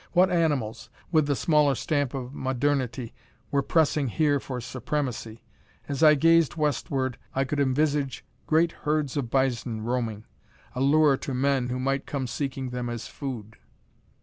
What 0.13 0.31
animals, 0.31 0.89
with 1.11 1.27
the 1.27 1.35
smaller 1.35 1.75
stamp 1.75 2.15
of 2.15 2.33
modernity, 2.33 3.13
were 3.51 3.61
pressing 3.61 4.07
here 4.07 4.39
for 4.39 4.59
supremacy? 4.59 5.43
As 5.87 6.01
I 6.01 6.15
gazed 6.15 6.55
westward 6.55 7.19
I 7.35 7.43
could 7.43 7.59
envisage 7.59 8.25
great 8.47 8.71
herds 8.71 9.15
of 9.15 9.29
bison 9.29 9.83
roaming, 9.83 10.25
a 10.73 10.81
lure 10.81 11.17
to 11.17 11.35
men 11.35 11.69
who 11.69 11.79
might 11.79 12.07
come 12.07 12.25
seeking 12.25 12.71
them 12.71 12.89
as 12.89 13.05
food. 13.07 13.57